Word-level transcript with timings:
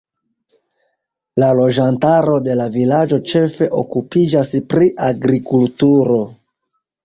La 1.43 1.49
loĝantaro 1.59 2.39
de 2.49 2.57
la 2.61 2.67
vilaĝo 2.79 3.21
ĉefe 3.35 3.69
okupiĝas 3.85 4.53
pri 4.75 4.93
agrikulturo. 5.13 6.21